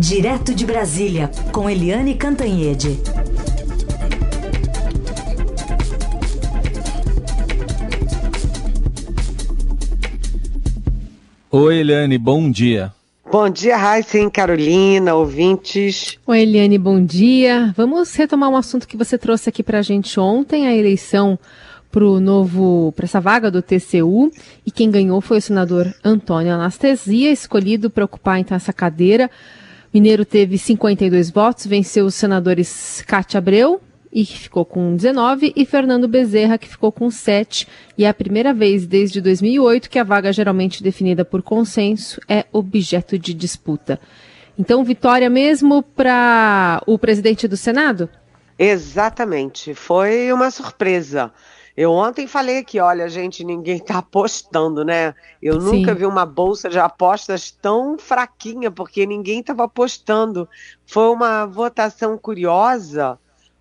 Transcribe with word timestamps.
Direto 0.00 0.54
de 0.54 0.64
Brasília, 0.64 1.30
com 1.52 1.68
Eliane 1.68 2.14
Cantanhede. 2.14 2.98
Oi, 11.50 11.76
Eliane, 11.76 12.16
bom 12.16 12.50
dia. 12.50 12.94
Bom 13.30 13.50
dia, 13.50 13.76
Raíssa 13.76 14.30
Carolina, 14.30 15.14
ouvintes. 15.14 16.18
Oi, 16.26 16.40
Eliane, 16.40 16.78
bom 16.78 17.04
dia. 17.04 17.74
Vamos 17.76 18.14
retomar 18.14 18.48
um 18.48 18.56
assunto 18.56 18.88
que 18.88 18.96
você 18.96 19.18
trouxe 19.18 19.50
aqui 19.50 19.62
para 19.62 19.80
a 19.80 19.82
gente 19.82 20.18
ontem, 20.18 20.66
a 20.66 20.74
eleição 20.74 21.38
para 21.92 22.04
novo 22.20 22.90
para 22.96 23.04
essa 23.04 23.20
vaga 23.20 23.50
do 23.50 23.60
TCU 23.60 24.30
e 24.64 24.70
quem 24.70 24.90
ganhou 24.90 25.20
foi 25.20 25.38
o 25.38 25.42
senador 25.42 25.94
Antônio 26.02 26.54
Anastasia, 26.54 27.30
escolhido 27.30 27.90
para 27.90 28.06
ocupar 28.06 28.38
então 28.38 28.56
essa 28.56 28.72
cadeira. 28.72 29.30
Mineiro 29.92 30.24
teve 30.24 30.56
52 30.56 31.30
votos, 31.30 31.66
venceu 31.66 32.06
os 32.06 32.14
senadores 32.14 33.02
Cátia 33.06 33.38
Abreu, 33.38 33.80
e 34.12 34.24
que 34.24 34.38
ficou 34.38 34.64
com 34.64 34.94
19, 34.96 35.52
e 35.54 35.64
Fernando 35.64 36.08
Bezerra, 36.08 36.58
que 36.58 36.68
ficou 36.68 36.90
com 36.90 37.10
7. 37.10 37.66
E 37.96 38.04
é 38.04 38.08
a 38.08 38.14
primeira 38.14 38.52
vez 38.52 38.86
desde 38.86 39.20
2008 39.20 39.88
que 39.88 39.98
a 39.98 40.04
vaga 40.04 40.32
geralmente 40.32 40.82
definida 40.82 41.24
por 41.24 41.42
consenso 41.42 42.20
é 42.28 42.44
objeto 42.52 43.18
de 43.18 43.32
disputa. 43.32 44.00
Então, 44.58 44.84
vitória 44.84 45.30
mesmo 45.30 45.82
para 45.82 46.82
o 46.86 46.98
presidente 46.98 47.48
do 47.48 47.56
Senado? 47.56 48.08
Exatamente. 48.58 49.74
Foi 49.74 50.32
uma 50.32 50.50
surpresa. 50.50 51.32
Eu 51.76 51.92
ontem 51.92 52.26
falei 52.26 52.58
aqui, 52.58 52.80
olha, 52.80 53.08
gente, 53.08 53.44
ninguém 53.44 53.76
está 53.76 53.98
apostando, 53.98 54.84
né? 54.84 55.14
Eu 55.40 55.60
Sim. 55.60 55.78
nunca 55.78 55.94
vi 55.94 56.04
uma 56.04 56.26
bolsa 56.26 56.68
de 56.68 56.78
apostas 56.78 57.50
tão 57.50 57.98
fraquinha, 57.98 58.70
porque 58.70 59.06
ninguém 59.06 59.40
estava 59.40 59.64
apostando. 59.64 60.48
Foi 60.84 61.08
uma 61.10 61.46
votação 61.46 62.18
curiosa, 62.18 63.18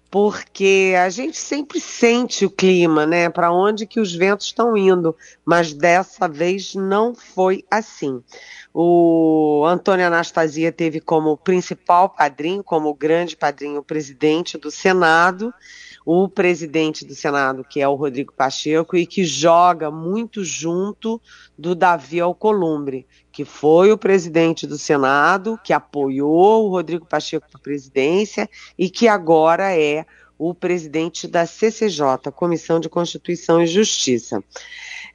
porque 0.10 0.96
a 1.00 1.10
gente 1.10 1.38
sempre 1.38 1.80
sente 1.80 2.46
o 2.46 2.50
clima, 2.50 3.06
né? 3.06 3.30
Para 3.30 3.52
onde 3.52 3.86
que 3.86 4.00
os 4.00 4.14
ventos 4.14 4.48
estão 4.48 4.76
indo, 4.76 5.16
mas 5.46 5.74
dessa 5.74 6.28
vez 6.28 6.74
não 6.74 7.14
foi 7.14 7.64
assim. 7.70 8.24
O 8.74 9.64
Antônio 9.66 10.06
Anastasia 10.06 10.72
teve 10.72 11.00
como 11.00 11.36
principal 11.36 12.10
padrinho, 12.10 12.64
como 12.64 12.94
grande 12.94 13.36
padrinho, 13.36 13.80
o 13.80 13.84
presidente 13.84 14.58
do 14.58 14.70
Senado, 14.70 15.54
o 16.06 16.28
presidente 16.28 17.06
do 17.06 17.14
Senado, 17.14 17.64
que 17.64 17.82
é 17.82 17.88
o 17.88 17.96
Rodrigo 17.96 18.34
Pacheco, 18.34 18.96
e 18.96 19.06
que 19.06 19.24
joga 19.24 19.92
muito 19.92 20.44
junto 20.44 21.22
do 21.58 21.76
Davi 21.76 22.20
Alcolumbre, 22.20 23.06
que 23.32 23.44
foi 23.44 23.92
o 23.92 23.98
presidente 23.98 24.66
do 24.66 24.78
Senado, 24.78 25.60
que 25.64 25.74
apoiou 25.74 26.66
o 26.66 26.70
Rodrigo 26.70 27.06
Pacheco 27.06 27.48
para 27.50 27.60
a 27.60 27.64
presidência 27.64 28.50
e 28.78 28.90
que 28.90 29.08
agora 29.08 29.76
é 29.76 30.06
o 30.38 30.54
presidente 30.54 31.28
da 31.28 31.46
CCJ, 31.46 32.32
Comissão 32.34 32.80
de 32.80 32.88
Constituição 32.88 33.62
e 33.62 33.68
Justiça. 33.68 34.42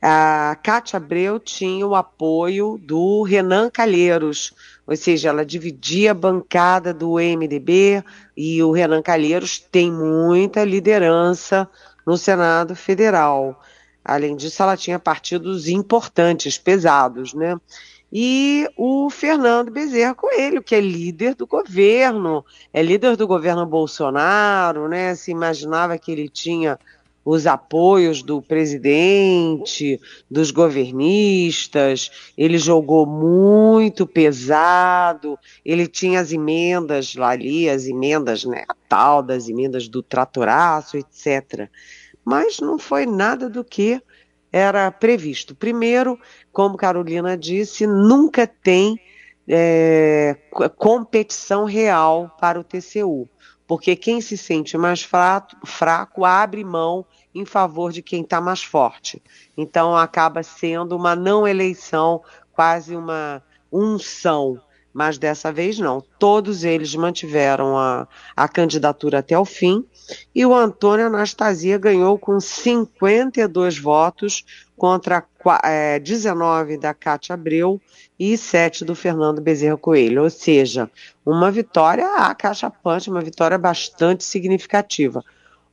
A 0.07 0.55
Cátia 0.63 0.99
Abreu 0.99 1.41
tinha 1.41 1.87
o 1.87 1.95
apoio 1.95 2.79
do 2.83 3.23
Renan 3.23 3.71
Calheiros, 3.71 4.53
ou 4.87 4.95
seja, 4.95 5.31
ela 5.31 5.47
dividia 5.47 6.11
a 6.11 6.15
bancada 6.15 6.93
do 6.93 7.15
MDB 7.15 8.05
e 8.37 8.63
o 8.63 8.71
Renan 8.71 9.01
Calheiros 9.01 9.59
tem 9.59 9.91
muita 9.91 10.63
liderança 10.63 11.67
no 12.07 12.19
Senado 12.19 12.77
Federal. 12.77 13.59
Além 14.05 14.37
disso, 14.37 14.63
ela 14.63 14.77
tinha 14.77 14.99
partidos 14.99 15.69
importantes, 15.69 16.59
pesados, 16.59 17.33
né? 17.33 17.57
E 18.13 18.69
o 18.77 19.09
Fernando 19.09 19.71
Bezerra 19.71 20.15
Coelho, 20.15 20.63
que 20.63 20.75
é 20.75 20.83
líder 20.83 21.35
do 21.35 21.47
governo, 21.47 22.45
é 22.75 22.83
líder 22.83 23.17
do 23.17 23.27
governo 23.27 23.65
Bolsonaro, 23.65 24.87
né? 24.87 25.15
Se 25.15 25.31
imaginava 25.31 25.97
que 25.97 26.13
ele 26.13 26.29
tinha 26.29 26.79
os 27.25 27.47
apoios 27.47 28.23
do 28.23 28.43
presidente, 28.43 29.99
dos 30.31 30.51
governistas, 30.51 32.11
ele 32.37 32.59
jogou 32.59 33.07
muito 33.07 34.07
pesado, 34.07 35.39
ele 35.65 35.87
tinha 35.87 36.21
as 36.21 36.33
emendas 36.33 37.15
lá 37.15 37.31
ali, 37.31 37.69
as 37.69 37.87
emendas, 37.87 38.45
né, 38.45 38.65
a 38.69 38.75
tal 38.89 39.23
das 39.23 39.49
emendas 39.49 39.89
do 39.89 40.03
tratoraço, 40.03 40.99
etc. 40.99 41.69
Mas 42.23 42.61
não 42.61 42.79
foi 42.79 43.07
nada 43.07 43.49
do 43.49 43.65
que 43.65 44.03
era 44.53 44.91
previsto. 44.91 45.55
Primeiro, 45.55 46.19
como 46.53 46.77
Carolina 46.77 47.37
disse, 47.37 47.87
nunca 47.87 48.47
tem 48.47 49.01
é, 49.49 50.37
competição 50.77 51.65
real 51.65 52.37
para 52.39 52.61
o 52.61 52.65
TCU 52.65 53.29
porque 53.67 53.97
quem 53.97 54.21
se 54.21 54.37
sente 54.37 54.77
mais 54.77 55.03
fraco, 55.03 56.25
abre 56.25 56.63
mão 56.65 57.05
em 57.35 57.45
favor 57.45 57.91
de 57.93 58.03
quem 58.03 58.23
está 58.23 58.41
mais 58.41 58.63
forte. 58.63 59.23
Então 59.57 59.97
acaba 59.97 60.43
sendo 60.43 60.97
uma 60.97 61.17
não 61.17 61.47
eleição, 61.47 62.23
quase 62.53 62.95
uma 62.95 63.43
unção. 63.73 64.61
Mas 64.93 65.19
dessa 65.19 65.51
vez 65.53 65.77
não. 65.79 66.01
Todos 66.21 66.63
eles 66.63 66.95
mantiveram 66.95 67.77
a, 67.77 68.07
a 68.37 68.47
candidatura 68.47 69.19
até 69.19 69.37
o 69.37 69.45
fim. 69.45 69.85
E 70.33 70.47
o 70.47 70.55
Antônio 70.55 71.07
Anastasia 71.07 71.77
ganhou 71.79 72.17
com 72.17 72.39
52 72.39 73.77
votos 73.77 74.45
contra 74.77 75.25
é, 75.65 75.99
19 75.99 76.79
da 76.79 76.93
Cátia 76.93 77.35
Abreu 77.35 77.81
e 78.19 78.37
7 78.37 78.85
do 78.85 78.95
Fernando 78.95 79.41
Bezerra 79.41 79.77
Coelho. 79.77 80.23
Ou 80.23 80.31
seja, 80.31 80.91
uma 81.25 81.51
vitória 81.51 82.07
a 82.17 82.35
caixa 82.35 82.71
punch, 82.71 83.09
uma 83.09 83.21
vitória 83.21 83.59
bastante 83.59 84.25
significativa. 84.25 85.23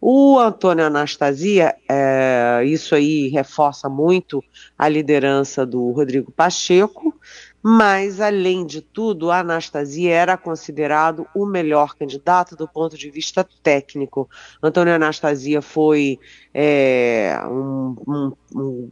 O 0.04 0.40
Antônio 0.40 0.84
Anastasia, 0.84 1.76
é, 1.88 2.64
isso 2.66 2.96
aí 2.96 3.28
reforça 3.28 3.88
muito 3.88 4.44
a 4.76 4.90
liderança 4.90 5.64
do 5.64 5.92
Rodrigo 5.92 6.32
Pacheco, 6.32 7.16
mas, 7.64 8.20
além 8.20 8.66
de 8.66 8.82
tudo, 8.82 9.30
a 9.30 9.40
Anastasia 9.40 10.12
era 10.12 10.38
considerado 10.38 11.28
o 11.36 11.46
melhor 11.46 11.96
candidato 11.96 12.56
do 12.56 12.68
ponto 12.68 12.98
de 12.98 13.10
vista 13.12 13.48
técnico. 13.62 14.30
Antônio 14.64 14.94
Anastasia 14.94 15.62
foi 15.62 16.20
é, 16.54 17.40
um, 17.46 17.96
um, 18.08 18.32
um 18.56 18.92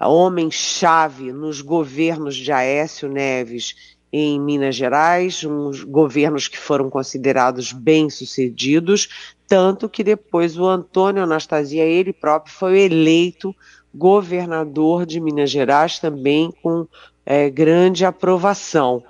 homem-chave 0.00 1.32
nos 1.32 1.60
governos 1.60 2.34
de 2.36 2.50
Aécio 2.50 3.08
Neves 3.08 3.94
em 4.16 4.40
Minas 4.40 4.76
Gerais, 4.76 5.42
uns 5.44 5.82
governos 5.82 6.46
que 6.46 6.56
foram 6.56 6.88
considerados 6.88 7.72
bem-sucedidos, 7.72 9.34
tanto 9.46 9.88
que 9.88 10.04
depois 10.04 10.56
o 10.56 10.66
Antônio 10.66 11.24
Anastasia, 11.24 11.84
ele 11.84 12.12
próprio, 12.12 12.54
foi 12.54 12.82
eleito 12.82 13.54
governador 13.92 15.04
de 15.04 15.20
Minas 15.20 15.50
Gerais 15.50 15.98
também 15.98 16.52
com 16.62 16.86
é, 17.24 17.48
grande 17.50 18.04
aprovação. 18.04 19.02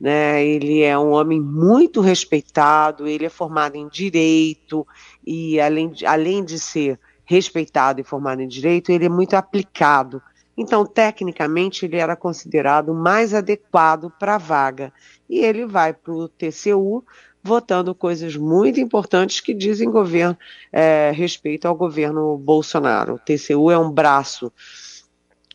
Né? 0.00 0.44
Ele 0.44 0.82
é 0.82 0.98
um 0.98 1.12
homem 1.12 1.40
muito 1.40 2.00
respeitado, 2.00 3.06
ele 3.06 3.24
é 3.24 3.30
formado 3.30 3.76
em 3.76 3.88
direito 3.88 4.86
e 5.24 5.60
além 5.60 5.90
de, 5.90 6.04
além 6.04 6.44
de 6.44 6.58
ser 6.58 6.98
respeitado 7.24 8.00
e 8.00 8.04
formado 8.04 8.42
em 8.42 8.48
direito, 8.48 8.90
ele 8.90 9.06
é 9.06 9.08
muito 9.08 9.34
aplicado. 9.34 10.20
Então, 10.56 10.84
tecnicamente, 10.84 11.86
ele 11.86 11.96
era 11.96 12.14
considerado 12.14 12.92
mais 12.92 13.32
adequado 13.32 14.12
para 14.18 14.34
a 14.34 14.38
vaga. 14.38 14.92
E 15.28 15.38
ele 15.38 15.64
vai 15.64 15.94
para 15.94 16.12
o 16.12 16.28
TCU 16.28 17.04
votando 17.42 17.94
coisas 17.94 18.36
muito 18.36 18.78
importantes 18.78 19.40
que 19.40 19.52
dizem 19.52 19.90
governo, 19.90 20.36
é, 20.70 21.10
respeito 21.14 21.66
ao 21.66 21.74
governo 21.74 22.36
Bolsonaro. 22.36 23.14
O 23.14 23.18
TCU 23.18 23.70
é 23.70 23.78
um 23.78 23.90
braço 23.90 24.52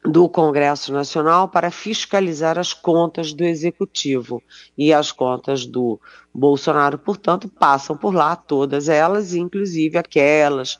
do 0.04 0.30
Congresso 0.30 0.94
Nacional 0.94 1.50
para 1.50 1.72
fiscalizar 1.72 2.58
as 2.58 2.74
contas 2.74 3.34
do 3.34 3.44
Executivo. 3.44 4.42
E 4.78 4.94
as 4.94 5.12
contas 5.12 5.66
do 5.66 6.00
Bolsonaro, 6.34 6.98
portanto, 6.98 7.50
passam 7.50 7.98
por 7.98 8.14
lá 8.14 8.36
todas 8.36 8.90
elas, 8.90 9.34
inclusive 9.34 9.98
aquelas 9.98 10.78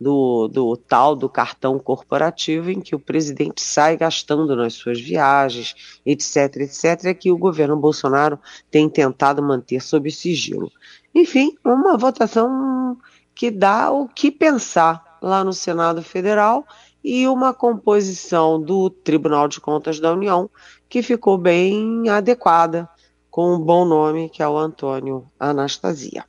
do, 0.00 0.48
do 0.48 0.76
tal 0.76 1.14
do 1.14 1.28
cartão 1.28 1.78
corporativo 1.78 2.70
em 2.70 2.80
que 2.80 2.94
o 2.94 3.00
presidente 3.00 3.60
sai 3.60 3.98
gastando 3.98 4.56
nas 4.56 4.72
suas 4.72 4.98
viagens, 4.98 6.00
etc, 6.06 6.56
etc, 6.56 7.14
que 7.14 7.30
o 7.30 7.36
governo 7.36 7.76
Bolsonaro 7.76 8.38
tem 8.70 8.88
tentado 8.88 9.42
manter 9.42 9.82
sob 9.82 10.10
sigilo. 10.10 10.72
Enfim, 11.14 11.54
uma 11.62 11.98
votação 11.98 12.96
que 13.34 13.50
dá 13.50 13.90
o 13.90 14.08
que 14.08 14.30
pensar 14.30 15.18
lá 15.20 15.44
no 15.44 15.52
Senado 15.52 16.02
Federal 16.02 16.64
e 17.02 17.26
uma 17.26 17.54
composição 17.54 18.60
do 18.60 18.90
Tribunal 18.90 19.48
de 19.48 19.60
Contas 19.60 19.98
da 19.98 20.12
União 20.12 20.50
que 20.88 21.02
ficou 21.02 21.38
bem 21.38 22.08
adequada 22.08 22.88
com 23.30 23.54
um 23.54 23.58
bom 23.58 23.84
nome 23.84 24.28
que 24.28 24.42
é 24.42 24.48
o 24.48 24.58
Antônio 24.58 25.26
Anastasia. 25.38 26.24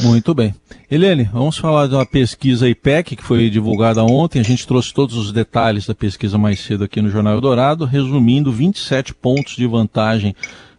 Muito 0.00 0.34
bem. 0.34 0.54
Helene, 0.90 1.24
vamos 1.24 1.56
falar 1.56 1.86
de 1.86 1.94
uma 1.94 2.04
pesquisa 2.04 2.68
IPEC 2.68 3.16
que 3.16 3.22
foi 3.22 3.48
divulgada 3.48 4.04
ontem. 4.04 4.40
A 4.40 4.44
gente 4.44 4.66
trouxe 4.66 4.92
todos 4.92 5.16
os 5.16 5.32
detalhes 5.32 5.86
da 5.86 5.94
pesquisa 5.94 6.36
mais 6.36 6.60
cedo 6.60 6.84
aqui 6.84 7.00
no 7.00 7.10
Jornal 7.10 7.34
Eldorado, 7.34 7.84
resumindo 7.84 8.52
27 8.52 9.14
pontos 9.14 9.56
de 9.56 9.66
vantagem 9.66 10.34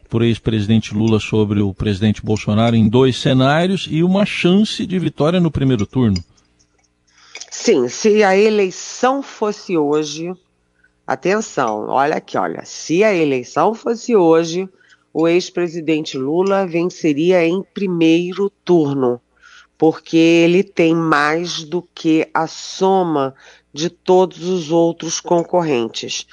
por 0.07 0.22
ex-presidente 0.22 0.94
Lula 0.94 1.19
sobre 1.19 1.62
o 1.62 1.74
presidente 1.74 2.24
Bolsonaro 2.24 2.75
em 2.75 2.88
dois 2.88 3.18
cenários 3.18 3.88
e 3.89 4.04
uma 4.04 4.25
chance 4.25 4.86
de 4.86 5.00
vitória 5.00 5.39
no 5.39 5.50
primeiro 5.50 5.86
turno. 5.86 6.22
Sim, 7.49 7.88
se 7.88 8.23
a 8.23 8.35
eleição 8.35 9.21
fosse 9.21 9.77
hoje, 9.77 10.33
atenção, 11.05 11.88
olha 11.89 12.15
aqui, 12.15 12.38
olha, 12.38 12.63
se 12.65 13.03
a 13.03 13.13
eleição 13.13 13.73
fosse 13.73 14.15
hoje, 14.15 14.69
o 15.13 15.27
ex-presidente 15.27 16.17
Lula 16.17 16.65
venceria 16.65 17.45
em 17.45 17.61
primeiro 17.61 18.49
turno, 18.63 19.19
porque 19.77 20.17
ele 20.17 20.63
tem 20.63 20.95
mais 20.95 21.63
do 21.63 21.81
que 21.93 22.29
a 22.33 22.47
soma 22.47 23.35
de 23.73 23.89
todos 23.89 24.47
os 24.47 24.71
outros 24.71 25.19
concorrentes. 25.19 26.27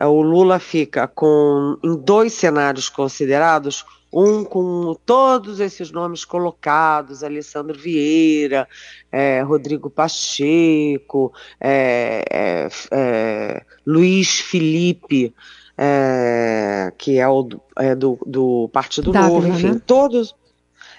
O 0.00 0.22
Lula 0.22 0.58
fica 0.58 1.06
com 1.08 1.76
em 1.82 1.96
dois 1.96 2.32
cenários 2.32 2.88
considerados, 2.88 3.84
um 4.12 4.44
com 4.44 4.94
todos 5.06 5.60
esses 5.60 5.90
nomes 5.92 6.24
colocados, 6.24 7.22
Alessandro 7.22 7.78
Vieira, 7.78 8.68
é, 9.10 9.40
Rodrigo 9.42 9.88
Pacheco, 9.88 11.32
é, 11.60 12.24
é, 12.30 12.68
é 12.90 13.62
Luiz 13.86 14.40
Felipe, 14.40 15.34
é, 15.78 16.92
que 16.98 17.18
é 17.18 17.28
o 17.28 17.48
é 17.76 17.94
do, 17.94 18.18
do 18.26 18.68
Partido 18.72 19.12
Dávila, 19.12 19.40
Novo, 19.40 19.48
enfim, 19.48 19.72
né? 19.72 19.80
todos, 19.86 20.34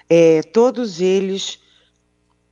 é, 0.08 0.42
todos 0.42 1.00
eles 1.00 1.60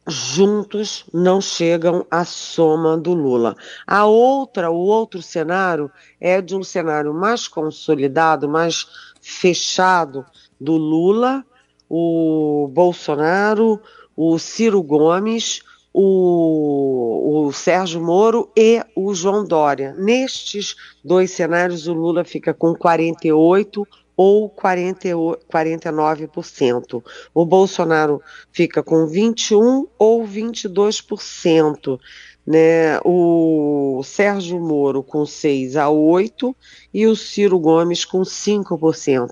juntos 0.07 1.05
não 1.13 1.41
chegam 1.41 2.07
à 2.11 2.25
soma 2.25 2.97
do 2.97 3.15
Lula. 3.15 3.57
A 3.87 4.05
outra, 4.07 4.71
o 4.71 4.77
outro 4.77 5.23
cenário 5.23 5.91
é 6.21 6.41
de 6.41 6.55
um 6.55 6.63
cenário 6.63 7.15
mais 7.15 7.49
consolidado, 7.49 8.49
mais 8.49 8.87
fechado 9.21 10.25
do 10.61 10.77
Lula, 10.77 11.45
o 11.89 12.69
Bolsonaro, 12.73 13.81
o 14.17 14.39
Ciro 14.39 14.83
Gomes, 14.83 15.63
o, 15.93 17.47
o 17.47 17.53
Sérgio 17.53 18.01
Moro 18.01 18.51
e 18.57 18.81
o 18.95 19.15
João 19.15 19.45
Dória. 19.45 19.95
Nestes 19.99 20.77
dois 21.05 21.31
cenários, 21.31 21.87
o 21.87 21.95
Lula 21.95 22.25
fica 22.25 22.55
com 22.55 22.75
48 22.75 23.87
ou 24.17 24.51
40, 24.51 25.09
49%. 25.51 27.03
O 27.35 27.47
Bolsonaro 27.47 28.21
fica 28.53 28.83
com 28.83 29.07
21 29.07 29.87
ou 29.99 30.27
22%. 30.27 31.99
Né? 32.47 33.01
O 33.05 34.03
Sérgio 34.05 34.61
Moro 34.61 35.03
com 35.03 35.25
6 35.25 35.77
a 35.77 35.89
8 35.89 36.55
e 36.93 37.07
o 37.07 37.17
Ciro 37.17 37.59
Gomes 37.59 38.05
com 38.05 38.21
5%. 38.21 39.31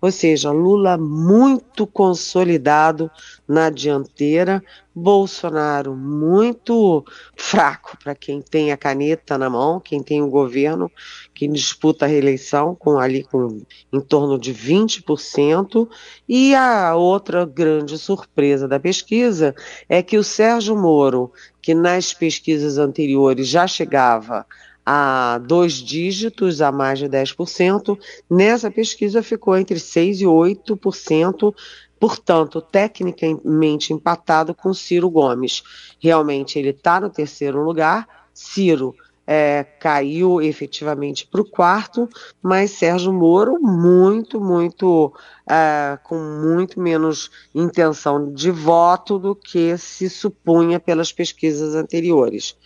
Ou 0.00 0.12
seja, 0.12 0.50
Lula 0.50 0.96
muito 0.96 1.86
consolidado 1.86 3.10
na 3.48 3.70
dianteira, 3.70 4.62
Bolsonaro 4.94 5.94
muito 5.94 7.04
fraco 7.36 7.96
para 8.02 8.14
quem 8.14 8.42
tem 8.42 8.72
a 8.72 8.76
caneta 8.76 9.38
na 9.38 9.48
mão, 9.48 9.80
quem 9.80 10.02
tem 10.02 10.22
o 10.22 10.28
governo 10.28 10.90
que 11.34 11.46
disputa 11.46 12.04
a 12.04 12.08
reeleição 12.08 12.74
com 12.74 12.98
ali 12.98 13.22
com 13.22 13.62
em 13.92 14.00
torno 14.00 14.38
de 14.38 14.52
20%, 14.52 15.88
e 16.28 16.54
a 16.54 16.94
outra 16.94 17.44
grande 17.46 17.96
surpresa 17.98 18.66
da 18.66 18.78
pesquisa 18.78 19.54
é 19.88 20.02
que 20.02 20.18
o 20.18 20.24
Sérgio 20.24 20.76
Moro, 20.76 21.32
que 21.62 21.74
nas 21.74 22.12
pesquisas 22.12 22.78
anteriores 22.78 23.46
já 23.46 23.66
chegava 23.66 24.46
a 24.90 25.36
dois 25.36 25.74
dígitos, 25.74 26.62
a 26.62 26.72
mais 26.72 26.98
de 26.98 27.06
10%. 27.06 27.98
Nessa 28.30 28.70
pesquisa 28.70 29.22
ficou 29.22 29.54
entre 29.54 29.76
6% 29.76 30.20
e 30.20 30.24
8%, 30.24 31.54
portanto, 32.00 32.62
tecnicamente 32.62 33.92
empatado 33.92 34.54
com 34.54 34.72
Ciro 34.72 35.10
Gomes. 35.10 35.62
Realmente 36.00 36.58
ele 36.58 36.70
está 36.70 36.98
no 36.98 37.10
terceiro 37.10 37.62
lugar. 37.62 38.08
Ciro 38.32 38.94
é, 39.26 39.62
caiu 39.62 40.40
efetivamente 40.40 41.26
para 41.26 41.42
o 41.42 41.50
quarto, 41.50 42.08
mas 42.42 42.70
Sérgio 42.70 43.12
Moro 43.12 43.60
muito, 43.60 44.40
muito, 44.40 45.12
é, 45.46 45.98
com 46.02 46.18
muito 46.18 46.80
menos 46.80 47.30
intenção 47.54 48.32
de 48.32 48.50
voto 48.50 49.18
do 49.18 49.36
que 49.36 49.76
se 49.76 50.08
supunha 50.08 50.80
pelas 50.80 51.12
pesquisas 51.12 51.74
anteriores. 51.74 52.56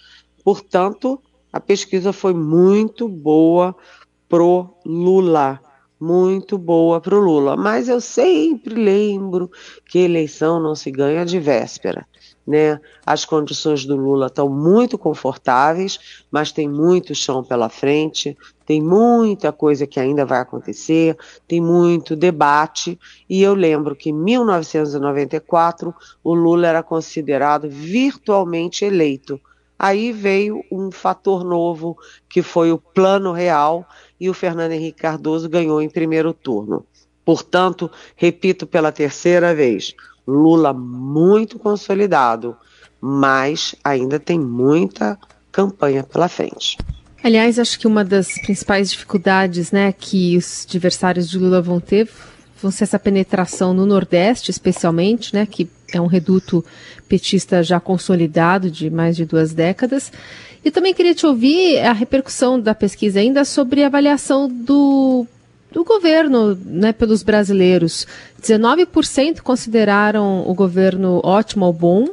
Portanto, 0.44 1.20
a 1.52 1.60
pesquisa 1.60 2.12
foi 2.12 2.32
muito 2.32 3.06
boa 3.06 3.76
pro 4.28 4.74
Lula, 4.86 5.60
muito 6.00 6.56
boa 6.56 7.00
pro 7.00 7.20
Lula. 7.20 7.56
Mas 7.56 7.88
eu 7.88 8.00
sempre 8.00 8.74
lembro 8.74 9.50
que 9.86 9.98
eleição 9.98 10.58
não 10.58 10.74
se 10.74 10.90
ganha 10.90 11.26
de 11.26 11.38
véspera. 11.38 12.06
Né? 12.46 12.80
As 13.04 13.24
condições 13.24 13.84
do 13.84 13.94
Lula 13.94 14.26
estão 14.26 14.48
muito 14.48 14.96
confortáveis, 14.96 16.24
mas 16.30 16.50
tem 16.50 16.68
muito 16.68 17.14
chão 17.14 17.44
pela 17.44 17.68
frente, 17.68 18.36
tem 18.66 18.82
muita 18.82 19.52
coisa 19.52 19.86
que 19.86 20.00
ainda 20.00 20.24
vai 20.24 20.40
acontecer, 20.40 21.16
tem 21.46 21.60
muito 21.60 22.16
debate. 22.16 22.98
E 23.28 23.42
eu 23.42 23.54
lembro 23.54 23.94
que 23.94 24.08
em 24.08 24.14
1994 24.14 25.94
o 26.24 26.34
Lula 26.34 26.66
era 26.66 26.82
considerado 26.82 27.68
virtualmente 27.68 28.84
eleito 28.84 29.38
Aí 29.82 30.12
veio 30.12 30.64
um 30.70 30.92
fator 30.92 31.42
novo, 31.42 31.98
que 32.28 32.40
foi 32.40 32.70
o 32.70 32.78
plano 32.78 33.32
real, 33.32 33.84
e 34.20 34.30
o 34.30 34.34
Fernando 34.34 34.70
Henrique 34.70 35.02
Cardoso 35.02 35.48
ganhou 35.48 35.82
em 35.82 35.90
primeiro 35.90 36.32
turno. 36.32 36.86
Portanto, 37.24 37.90
repito 38.14 38.64
pela 38.64 38.92
terceira 38.92 39.52
vez, 39.52 39.92
Lula 40.24 40.72
muito 40.72 41.58
consolidado, 41.58 42.56
mas 43.00 43.74
ainda 43.82 44.20
tem 44.20 44.38
muita 44.38 45.18
campanha 45.50 46.04
pela 46.04 46.28
frente. 46.28 46.78
Aliás, 47.20 47.58
acho 47.58 47.76
que 47.76 47.88
uma 47.88 48.04
das 48.04 48.34
principais 48.42 48.88
dificuldades 48.88 49.72
né, 49.72 49.92
que 49.92 50.36
os 50.36 50.64
adversários 50.64 51.28
de 51.28 51.38
Lula 51.38 51.60
vão 51.60 51.80
ter 51.80 52.08
vão 52.62 52.70
ser 52.70 52.84
essa 52.84 53.00
penetração 53.00 53.74
no 53.74 53.84
Nordeste, 53.84 54.52
especialmente, 54.52 55.34
né, 55.34 55.44
que 55.44 55.68
é 55.96 56.00
um 56.00 56.06
reduto 56.06 56.64
petista 57.08 57.62
já 57.62 57.78
consolidado 57.78 58.70
de 58.70 58.90
mais 58.90 59.16
de 59.16 59.24
duas 59.24 59.52
décadas. 59.52 60.12
E 60.64 60.70
também 60.70 60.94
queria 60.94 61.14
te 61.14 61.26
ouvir 61.26 61.78
a 61.80 61.92
repercussão 61.92 62.60
da 62.60 62.74
pesquisa 62.74 63.18
ainda 63.18 63.44
sobre 63.44 63.82
a 63.82 63.86
avaliação 63.86 64.48
do, 64.48 65.26
do 65.72 65.84
governo 65.84 66.56
né, 66.64 66.92
pelos 66.92 67.22
brasileiros. 67.22 68.06
19% 68.40 69.40
consideraram 69.40 70.48
o 70.48 70.54
governo 70.54 71.20
ótimo 71.24 71.66
ou 71.66 71.72
bom. 71.72 72.08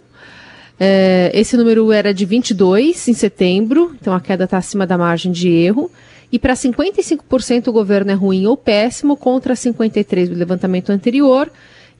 É, 0.80 1.30
esse 1.34 1.56
número 1.58 1.92
era 1.92 2.14
de 2.14 2.26
22 2.26 3.08
em 3.08 3.14
setembro, 3.14 3.96
então 4.00 4.14
a 4.14 4.22
queda 4.22 4.46
está 4.46 4.58
acima 4.58 4.88
da 4.88 4.98
margem 4.98 5.32
de 5.32 5.50
erro. 5.50 5.92
E 6.32 6.40
para 6.40 6.54
55% 6.54 7.68
o 7.68 7.72
governo 7.72 8.12
é 8.12 8.14
ruim 8.14 8.48
ou 8.48 8.58
péssimo, 8.58 9.16
contra 9.16 9.54
53% 9.54 10.30
do 10.30 10.36
levantamento 10.36 10.90
anterior 10.92 11.52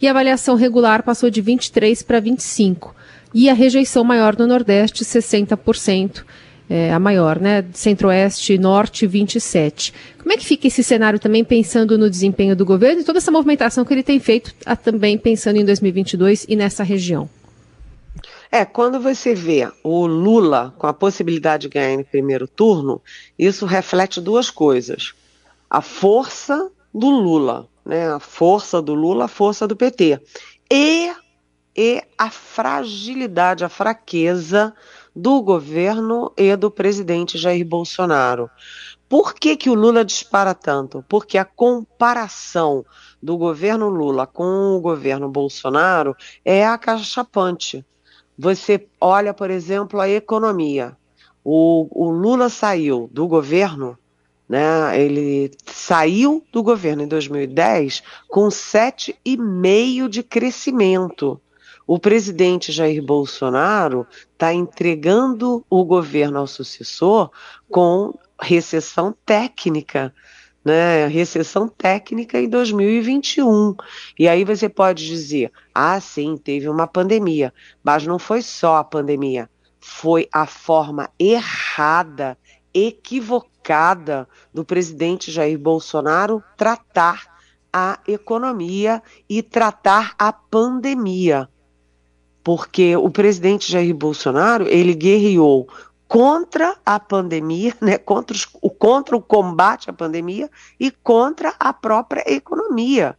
e 0.02 0.08
a 0.08 0.12
avaliação 0.12 0.56
regular 0.56 1.04
passou 1.04 1.30
de 1.30 1.42
23 1.42 2.02
para 2.04 2.20
25. 2.20 2.96
E 3.34 3.50
a 3.50 3.54
rejeição 3.54 4.04
maior 4.04 4.36
no 4.38 4.48
Nordeste, 4.48 5.04
60%, 5.04 6.24
é, 6.70 6.94
a 6.94 7.00
maior, 7.00 7.40
né? 7.40 7.66
Centro-Oeste 7.74 8.58
Norte, 8.58 9.08
27. 9.08 9.94
Como 10.20 10.32
é 10.32 10.38
que 10.38 10.46
fica 10.46 10.68
esse 10.68 10.84
cenário 10.84 11.20
também 11.20 11.44
pensando 11.44 11.98
no 11.98 12.10
desempenho 12.10 12.56
do 12.56 12.66
governo 12.66 13.02
e 13.02 13.04
toda 13.04 13.18
essa 13.18 13.32
movimentação 13.32 13.84
que 13.84 13.94
ele 13.94 14.04
tem 14.04 14.20
feito 14.20 14.54
a, 14.66 14.76
também 14.76 15.18
pensando 15.18 15.58
em 15.58 15.66
2022 15.66 16.46
e 16.48 16.56
nessa 16.56 16.84
região? 16.84 17.28
É, 18.52 18.66
quando 18.66 19.00
você 19.00 19.34
vê 19.36 19.68
o 19.84 20.06
Lula 20.08 20.74
com 20.78 20.88
a 20.88 20.94
possibilidade 20.94 21.64
de 21.64 21.70
ganhar 21.70 21.94
em 21.94 22.04
primeiro 22.04 22.48
turno, 22.48 23.02
isso 23.38 23.66
reflete 23.66 24.20
duas 24.20 24.50
coisas. 24.50 25.14
A 25.70 25.82
força 25.82 26.72
do 26.94 27.10
Lula, 27.10 27.68
né, 27.90 28.08
a 28.08 28.20
força 28.20 28.80
do 28.80 28.94
Lula, 28.94 29.26
a 29.26 29.28
força 29.28 29.68
do 29.68 29.76
PT. 29.76 30.22
E, 30.72 31.12
e 31.76 32.04
a 32.16 32.30
fragilidade, 32.30 33.66
a 33.66 33.70
fraqueza 33.70 34.72
do 35.16 35.42
governo 35.42 36.32
e 36.38 36.56
do 36.56 36.70
presidente 36.70 37.36
Jair 37.36 37.66
Bolsonaro. 37.66 38.48
Por 39.10 39.34
que, 39.34 39.58
que 39.58 39.72
o 39.72 39.74
Lula 39.74 40.06
dispara 40.06 40.54
tanto? 40.54 41.04
Porque 41.10 41.36
a 41.40 41.44
comparação 41.44 42.86
do 43.22 43.36
governo 43.36 43.90
Lula 43.90 44.28
com 44.28 44.76
o 44.78 44.80
governo 44.80 45.28
Bolsonaro 45.28 46.16
é 46.46 46.64
acachapante. 46.64 47.84
Você 48.38 48.88
olha, 49.02 49.34
por 49.34 49.50
exemplo, 49.50 50.00
a 50.00 50.08
economia. 50.08 50.96
O, 51.44 51.88
o 51.90 52.12
Lula 52.12 52.50
saiu 52.50 53.10
do 53.12 53.28
governo 53.28 53.98
né? 54.50 55.00
Ele 55.00 55.52
saiu 55.68 56.44
do 56.52 56.64
governo 56.64 57.04
em 57.04 57.08
2010 57.08 58.02
com 58.28 58.48
7,5% 58.48 60.10
de 60.10 60.24
crescimento. 60.24 61.40
O 61.86 62.00
presidente 62.00 62.72
Jair 62.72 63.04
Bolsonaro 63.04 64.08
está 64.34 64.52
entregando 64.54 65.64
o 65.70 65.86
governo 65.86 66.40
ao 66.40 66.48
sucessor 66.48 67.30
com 67.70 68.18
recessão 68.42 69.16
técnica. 69.24 70.14
né, 70.66 71.08
recessão 71.08 71.68
técnica 71.68 72.40
em 72.40 72.50
2021. 72.50 73.76
E 74.18 74.28
aí 74.28 74.44
você 74.44 74.68
pode 74.68 75.06
dizer: 75.06 75.52
ah, 75.74 76.00
sim, 76.00 76.38
teve 76.38 76.68
uma 76.68 76.86
pandemia, 76.86 77.54
mas 77.84 78.06
não 78.06 78.20
foi 78.20 78.42
só 78.42 78.76
a 78.78 78.84
pandemia, 78.84 79.50
foi 79.80 80.28
a 80.32 80.46
forma 80.46 81.10
errada, 81.18 82.38
equivocada 82.74 83.59
do 84.54 84.66
presidente 84.66 85.32
Jair 85.32 85.58
Bolsonaro 85.60 86.44
tratar 86.58 87.40
a 87.72 88.00
economia 88.08 89.02
e 89.30 89.44
tratar 89.44 90.16
a 90.18 90.34
pandemia. 90.34 91.48
Porque 92.44 92.96
o 92.96 93.10
presidente 93.12 93.72
Jair 93.72 93.94
Bolsonaro, 93.94 94.68
ele 94.68 94.96
guerreou 94.96 95.68
contra 96.08 96.76
a 96.84 97.00
pandemia, 97.00 97.76
né, 97.80 98.00
contra, 98.00 98.36
os, 98.36 98.46
contra 98.80 99.16
o 99.16 99.22
combate 99.22 99.92
à 99.92 99.94
pandemia 99.94 100.50
e 100.80 100.90
contra 100.90 101.54
a 101.60 101.72
própria 101.72 102.24
economia. 102.26 103.16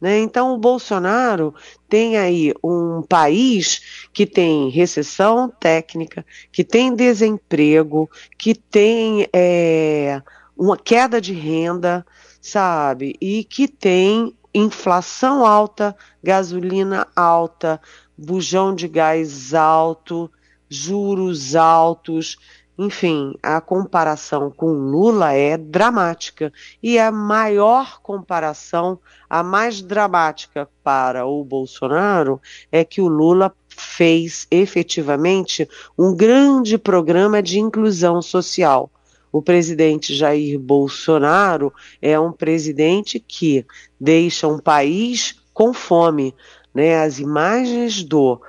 Né? 0.00 0.18
Então, 0.20 0.54
o 0.54 0.58
Bolsonaro 0.58 1.54
tem 1.88 2.16
aí 2.16 2.54
um 2.62 3.02
país 3.02 4.08
que 4.12 4.24
tem 4.24 4.68
recessão 4.70 5.48
técnica, 5.48 6.24
que 6.52 6.62
tem 6.62 6.94
desemprego, 6.94 8.08
que 8.38 8.54
tem 8.54 9.28
é, 9.32 10.22
uma 10.56 10.76
queda 10.76 11.20
de 11.20 11.32
renda, 11.32 12.06
sabe? 12.40 13.16
E 13.20 13.42
que 13.42 13.66
tem 13.66 14.34
inflação 14.54 15.44
alta, 15.44 15.96
gasolina 16.22 17.06
alta, 17.14 17.80
bujão 18.16 18.74
de 18.74 18.88
gás 18.88 19.52
alto, 19.54 20.30
juros 20.68 21.56
altos, 21.56 22.36
enfim, 22.78 23.34
a 23.42 23.60
comparação 23.60 24.52
com 24.52 24.72
Lula 24.72 25.32
é 25.32 25.56
dramática. 25.56 26.52
E 26.80 26.96
a 26.96 27.10
maior 27.10 28.00
comparação, 28.00 29.00
a 29.28 29.42
mais 29.42 29.82
dramática 29.82 30.68
para 30.84 31.26
o 31.26 31.42
Bolsonaro, 31.42 32.40
é 32.70 32.84
que 32.84 33.00
o 33.00 33.08
Lula 33.08 33.52
fez 33.68 34.46
efetivamente 34.48 35.68
um 35.98 36.14
grande 36.14 36.78
programa 36.78 37.42
de 37.42 37.58
inclusão 37.58 38.22
social. 38.22 38.88
O 39.32 39.42
presidente 39.42 40.14
Jair 40.14 40.58
Bolsonaro 40.58 41.72
é 42.00 42.18
um 42.18 42.30
presidente 42.30 43.18
que 43.18 43.66
deixa 44.00 44.46
um 44.46 44.58
país 44.58 45.36
com 45.52 45.74
fome. 45.74 46.32
Né? 46.72 46.96
As 46.96 47.18
imagens 47.18 48.04
do 48.04 48.40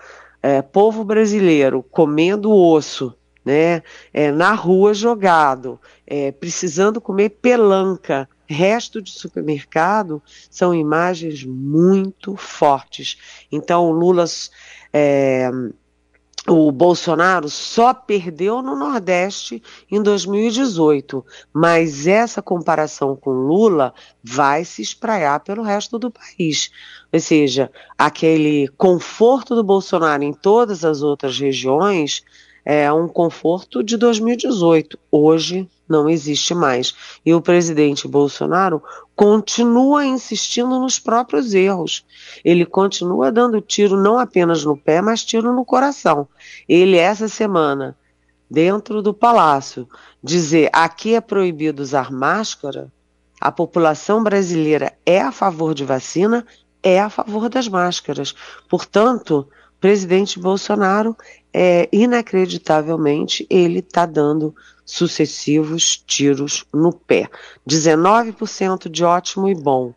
é, 0.42 0.62
povo 0.62 1.04
brasileiro 1.04 1.84
comendo 1.84 2.54
osso, 2.54 3.14
né, 3.50 3.82
é, 4.14 4.32
na 4.32 4.54
rua 4.54 4.94
jogado, 4.94 5.80
é, 6.06 6.32
precisando 6.32 7.02
comer 7.02 7.30
pelanca, 7.30 8.30
resto 8.46 9.02
de 9.02 9.12
supermercado, 9.12 10.22
são 10.52 10.74
imagens 10.74 11.44
muito 11.44 12.36
fortes. 12.36 13.18
Então, 13.52 13.90
o 13.90 13.92
Lula, 13.92 14.26
é, 14.94 15.50
o 16.48 16.72
Bolsonaro 16.72 17.50
só 17.50 17.92
perdeu 17.92 18.62
no 18.62 18.76
Nordeste 18.76 19.64
em 19.90 20.02
2018, 20.02 21.26
mas 21.52 22.06
essa 22.06 22.40
comparação 22.40 23.16
com 23.16 23.32
Lula 23.32 23.94
vai 24.24 24.64
se 24.64 24.84
espraiar 24.84 25.40
pelo 25.40 25.64
resto 25.64 25.98
do 25.98 26.12
país. 26.12 26.70
Ou 27.12 27.20
seja, 27.20 27.72
aquele 27.98 28.68
conforto 28.78 29.56
do 29.56 29.64
Bolsonaro 29.64 30.24
em 30.24 30.34
todas 30.34 30.86
as 30.86 31.02
outras 31.02 31.40
regiões 31.40 32.24
é 32.66 32.92
um 32.92 33.08
conforto 33.08 33.84
de 33.84 33.98
2018. 33.98 34.98
Hoje 35.12 35.68
não 35.88 36.08
existe 36.08 36.54
mais. 36.54 36.94
E 37.26 37.34
o 37.34 37.42
presidente 37.42 38.08
Bolsonaro 38.08 38.82
continua 39.16 40.06
insistindo 40.06 40.80
nos 40.80 41.00
próprios 41.00 41.54
erros. 41.54 42.06
Ele 42.46 42.66
continua 42.66 43.32
dando 43.32 43.60
tiro 43.60 43.98
não 43.98 44.20
apenas 44.20 44.64
no 44.64 44.78
pé, 44.78 45.02
mas 45.02 45.26
tiro 45.26 45.54
no 45.54 45.66
coração. 45.66 46.28
Ele, 46.68 46.96
essa 46.98 47.28
semana, 47.28 47.98
dentro 48.50 49.02
do 49.02 49.14
palácio, 49.14 49.88
dizer 50.24 50.70
aqui 50.72 51.16
é 51.16 51.22
proibido 51.22 51.82
usar 51.82 52.12
máscara, 52.12 52.92
a 53.42 53.52
população 53.52 54.22
brasileira 54.22 54.94
é 55.06 55.22
a 55.22 55.32
favor 55.32 55.74
de 55.74 55.86
vacina, 55.86 56.46
é 56.84 57.00
a 57.00 57.10
favor 57.10 57.50
das 57.50 57.68
máscaras. 57.68 58.36
Portanto, 58.70 59.48
presidente 59.80 60.40
Bolsonaro, 60.40 61.16
é, 61.54 61.90
inacreditavelmente, 61.92 63.46
ele 63.50 63.80
está 63.80 64.06
dando 64.06 64.56
sucessivos 64.86 65.98
tiros 65.98 66.66
no 66.74 66.92
pé. 66.92 67.30
19% 67.68 68.90
de 68.90 69.04
ótimo 69.04 69.48
e 69.50 69.56
bom 69.56 69.94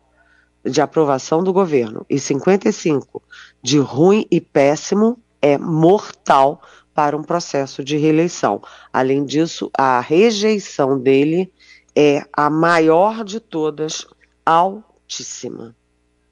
de 0.63 0.81
aprovação 0.81 1.43
do 1.43 1.51
governo 1.51 2.05
e 2.09 2.15
55% 2.15 3.21
de 3.61 3.79
ruim 3.79 4.25
e 4.31 4.39
péssimo 4.39 5.19
é 5.41 5.57
mortal 5.57 6.61
para 6.93 7.17
um 7.17 7.23
processo 7.23 7.83
de 7.83 7.97
reeleição. 7.97 8.61
Além 8.91 9.25
disso, 9.25 9.69
a 9.77 9.99
rejeição 9.99 10.97
dele 10.97 11.51
é 11.95 12.25
a 12.31 12.49
maior 12.49 13.23
de 13.23 13.39
todas, 13.39 14.07
altíssima. 14.45 15.75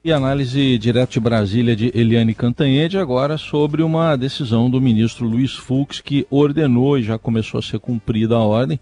E 0.04 0.12
análise 0.12 0.78
direto 0.78 1.12
de 1.12 1.20
Brasília 1.20 1.76
de 1.76 1.92
Eliane 1.94 2.34
Cantanhede 2.34 2.98
agora 2.98 3.38
sobre 3.38 3.84
uma 3.84 4.16
decisão 4.16 4.68
do 4.68 4.80
ministro 4.80 5.24
Luiz 5.24 5.54
Fux 5.54 6.00
que 6.00 6.26
ordenou 6.28 6.98
e 6.98 7.04
já 7.04 7.16
começou 7.16 7.58
a 7.58 7.62
ser 7.62 7.78
cumprida 7.78 8.34
a 8.34 8.40
ordem 8.40 8.80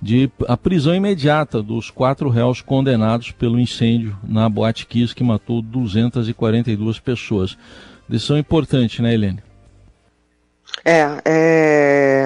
de 0.00 0.30
a 0.46 0.56
prisão 0.56 0.94
imediata 0.94 1.60
dos 1.60 1.90
quatro 1.90 2.28
réus 2.28 2.60
condenados 2.60 3.32
pelo 3.32 3.58
incêndio 3.58 4.16
na 4.22 4.48
Boate 4.48 4.86
Kiss 4.86 5.12
que 5.12 5.24
matou 5.24 5.60
242 5.60 7.00
pessoas. 7.00 7.58
Decisão 8.08 8.38
importante, 8.38 9.02
né, 9.02 9.14
Eliane? 9.14 9.42
É, 10.84 11.22
é... 11.24 12.24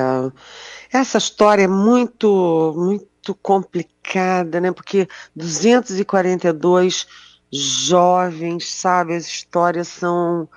essa 0.92 1.16
história 1.16 1.62
é 1.62 1.68
muito, 1.68 2.74
muito 2.76 3.34
complicada, 3.34 4.60
né? 4.60 4.72
Porque 4.72 5.08
242 5.34 7.06
jovens, 7.52 8.66
sabe? 8.68 9.14
As 9.14 9.26
histórias 9.26 9.88
são 9.88 10.48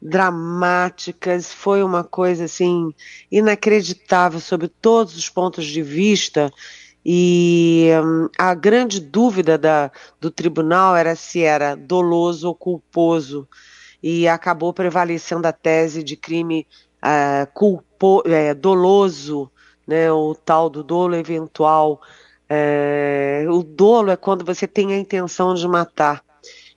dramáticas, 0.00 1.52
foi 1.52 1.82
uma 1.82 2.04
coisa 2.04 2.44
assim 2.44 2.92
inacreditável 3.30 4.40
sobre 4.40 4.68
todos 4.68 5.16
os 5.16 5.28
pontos 5.28 5.66
de 5.66 5.82
vista. 5.82 6.50
E 7.04 7.88
hum, 8.04 8.28
a 8.36 8.54
grande 8.54 9.00
dúvida 9.00 9.56
da, 9.56 9.90
do 10.20 10.30
tribunal 10.30 10.96
era 10.96 11.14
se 11.14 11.42
era 11.42 11.76
doloso 11.76 12.48
ou 12.48 12.54
culposo, 12.54 13.48
e 14.02 14.28
acabou 14.28 14.72
prevalecendo 14.72 15.46
a 15.46 15.52
tese 15.52 16.02
de 16.02 16.16
crime 16.16 16.66
uh, 17.02 17.46
culpo, 17.52 18.22
é, 18.26 18.54
doloso, 18.54 19.50
né, 19.86 20.10
o 20.12 20.34
tal 20.34 20.68
do 20.68 20.82
dolo 20.82 21.14
eventual. 21.14 22.00
É, 22.48 23.44
o 23.48 23.62
dolo 23.62 24.10
é 24.10 24.16
quando 24.16 24.44
você 24.44 24.66
tem 24.66 24.92
a 24.92 24.98
intenção 24.98 25.54
de 25.54 25.66
matar 25.66 26.22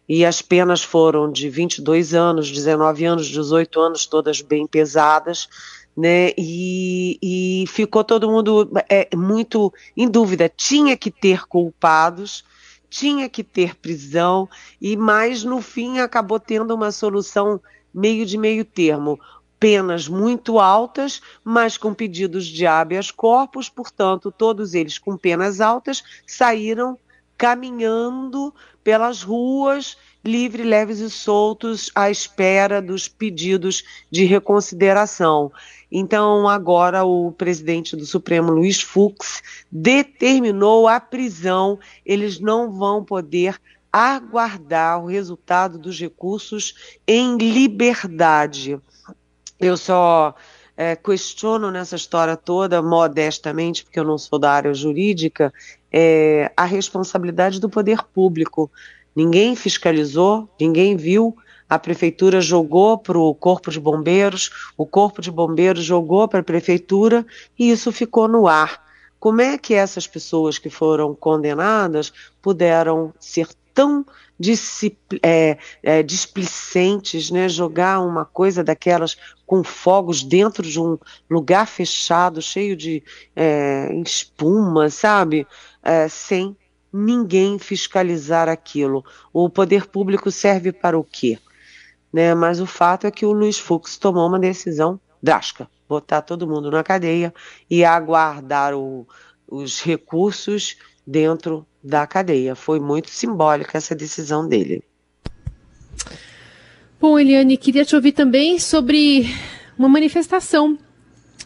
e 0.09 0.25
as 0.25 0.41
penas 0.41 0.81
foram 0.81 1.31
de 1.31 1.47
22 1.47 2.15
anos, 2.15 2.49
19 2.49 3.05
anos, 3.05 3.27
18 3.27 3.79
anos, 3.79 4.07
todas 4.07 4.41
bem 4.41 4.65
pesadas, 4.65 5.47
né? 5.95 6.31
E, 6.35 7.19
e 7.21 7.65
ficou 7.67 8.03
todo 8.03 8.29
mundo 8.29 8.71
é, 8.89 9.07
muito 9.15 9.71
em 9.95 10.09
dúvida. 10.09 10.49
Tinha 10.49 10.97
que 10.97 11.11
ter 11.11 11.45
culpados, 11.45 12.43
tinha 12.89 13.29
que 13.29 13.43
ter 13.43 13.75
prisão, 13.75 14.49
e 14.81 14.97
mais 14.97 15.43
no 15.43 15.61
fim 15.61 15.99
acabou 15.99 16.39
tendo 16.39 16.73
uma 16.73 16.91
solução 16.91 17.61
meio 17.93 18.25
de 18.25 18.35
meio 18.35 18.65
termo. 18.65 19.19
Penas 19.59 20.07
muito 20.07 20.57
altas, 20.57 21.21
mas 21.43 21.77
com 21.77 21.93
pedidos 21.93 22.47
de 22.47 22.65
habeas 22.65 23.11
corpus, 23.11 23.69
portanto, 23.69 24.33
todos 24.35 24.73
eles 24.73 24.97
com 24.97 25.15
penas 25.15 25.61
altas 25.61 26.01
saíram 26.25 26.97
caminhando 27.39 28.53
pelas 28.83 29.23
ruas, 29.23 29.97
livres, 30.23 30.65
leves 30.65 30.99
e 30.99 31.09
soltos, 31.09 31.89
à 31.95 32.11
espera 32.11 32.81
dos 32.81 33.07
pedidos 33.07 33.81
de 34.11 34.25
reconsideração. 34.25 35.49
Então, 35.89 36.49
agora 36.49 37.05
o 37.05 37.31
presidente 37.31 37.95
do 37.95 38.05
Supremo, 38.05 38.51
Luiz 38.51 38.81
Fux, 38.81 39.41
determinou 39.71 40.85
a 40.85 40.99
prisão. 40.99 41.79
Eles 42.05 42.41
não 42.41 42.73
vão 42.73 43.05
poder 43.05 43.57
aguardar 43.91 45.01
o 45.01 45.07
resultado 45.07 45.79
dos 45.79 45.97
recursos 45.97 46.99
em 47.07 47.37
liberdade. 47.37 48.77
Eu 49.57 49.77
só 49.77 50.35
é, 50.79 50.95
questiono 50.95 51.69
nessa 51.69 51.97
história 51.97 52.37
toda, 52.37 52.81
modestamente, 52.81 53.83
porque 53.83 53.99
eu 53.99 54.05
não 54.05 54.17
sou 54.17 54.39
da 54.39 54.49
área 54.49 54.73
jurídica, 54.73 55.53
é, 55.91 56.53
a 56.55 56.63
responsabilidade 56.63 57.59
do 57.59 57.69
poder 57.69 58.01
público. 58.01 58.71
Ninguém 59.13 59.57
fiscalizou, 59.57 60.47
ninguém 60.57 60.95
viu. 60.95 61.35
A 61.67 61.77
prefeitura 61.77 62.39
jogou 62.39 62.97
para 62.97 63.17
o 63.17 63.35
corpo 63.35 63.69
de 63.69 63.77
bombeiros, 63.77 64.71
o 64.77 64.85
corpo 64.85 65.21
de 65.21 65.29
bombeiros 65.29 65.83
jogou 65.83 66.29
para 66.29 66.39
a 66.39 66.43
prefeitura 66.43 67.25
e 67.59 67.69
isso 67.69 67.91
ficou 67.91 68.29
no 68.29 68.47
ar. 68.47 68.81
Como 69.19 69.41
é 69.41 69.57
que 69.57 69.73
essas 69.73 70.07
pessoas 70.07 70.57
que 70.57 70.69
foram 70.69 71.13
condenadas 71.13 72.13
puderam 72.41 73.13
ser 73.19 73.49
tão 73.79 74.05
é, 75.23 75.57
é, 75.81 76.03
displicentes, 76.03 77.31
né? 77.31 77.47
jogar 77.47 78.01
uma 78.01 78.25
coisa 78.25 78.61
daquelas 78.61 79.15
com 79.45 79.63
fogos 79.63 80.21
dentro 80.21 80.63
de 80.63 80.77
um 80.77 80.97
lugar 81.29 81.65
fechado, 81.65 82.41
cheio 82.41 82.75
de 82.75 83.01
é, 83.33 83.89
espuma, 84.05 84.89
sabe? 84.89 85.47
É, 85.81 86.09
sem 86.09 86.57
ninguém 86.91 87.57
fiscalizar 87.57 88.49
aquilo. 88.49 89.01
O 89.31 89.49
poder 89.49 89.87
público 89.87 90.29
serve 90.29 90.73
para 90.73 90.99
o 90.99 91.03
quê? 91.05 91.39
Né? 92.11 92.35
Mas 92.35 92.59
o 92.59 92.65
fato 92.65 93.07
é 93.07 93.11
que 93.11 93.25
o 93.25 93.31
Luiz 93.31 93.57
Fux 93.57 93.95
tomou 93.95 94.27
uma 94.27 94.39
decisão 94.39 94.99
drástica, 95.23 95.69
botar 95.87 96.21
todo 96.21 96.45
mundo 96.45 96.69
na 96.69 96.83
cadeia 96.83 97.33
e 97.69 97.85
aguardar 97.85 98.73
o, 98.75 99.07
os 99.47 99.81
recursos 99.81 100.75
dentro 101.09 101.65
da 101.83 102.05
cadeia. 102.05 102.53
Foi 102.53 102.79
muito 102.79 103.09
simbólica 103.09 103.77
essa 103.77 103.95
decisão 103.95 104.47
dele. 104.47 104.83
Bom, 107.01 107.17
Eliane, 107.17 107.57
queria 107.57 107.83
te 107.83 107.95
ouvir 107.95 108.11
também 108.11 108.59
sobre 108.59 109.25
uma 109.77 109.89
manifestação 109.89 110.77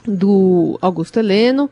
do 0.06 0.78
Augusto 0.82 1.20
Heleno, 1.20 1.70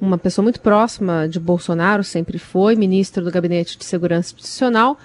uma 0.00 0.18
pessoa 0.18 0.42
muito 0.42 0.60
próxima 0.60 1.28
de 1.28 1.38
Bolsonaro, 1.38 2.02
sempre 2.02 2.38
foi, 2.38 2.74
ministro 2.74 3.22
do 3.22 3.30
Gabinete 3.30 3.78
de 3.78 3.84
Segurança 3.84 4.32
Institucional, 4.32 4.98